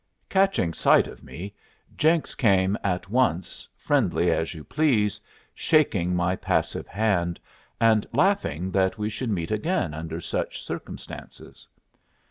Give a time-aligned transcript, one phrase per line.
[0.29, 1.53] Catching sight of me,
[1.95, 5.21] Jenks came at once, friendly as you please,
[5.53, 7.39] shaking my passive hand,
[7.79, 11.67] and laughing that we should meet again under such circumstances.